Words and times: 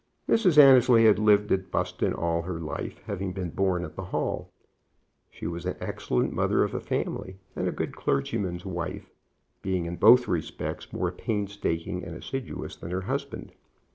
Mrs. 0.27 0.57
Annesley 0.57 1.05
had 1.05 1.19
lived 1.19 1.51
at 1.51 1.69
Buston 1.69 2.11
all 2.11 2.41
her 2.41 2.59
life, 2.59 2.97
having 3.05 3.33
been 3.33 3.51
born 3.51 3.85
at 3.85 3.95
the 3.95 4.05
Hall. 4.05 4.51
She 5.29 5.45
was 5.45 5.63
an 5.67 5.75
excellent 5.79 6.33
mother 6.33 6.63
of 6.63 6.73
a 6.73 6.79
family, 6.79 7.37
and 7.55 7.67
a 7.67 7.71
good 7.71 7.95
clergyman's 7.95 8.65
wife, 8.65 9.11
being 9.61 9.85
in 9.85 9.97
both 9.97 10.27
respects 10.27 10.91
more 10.91 11.11
painstaking 11.11 12.03
and 12.03 12.15
assiduous 12.17 12.75
than 12.75 12.89
her 12.89 13.01
husband. 13.01 13.51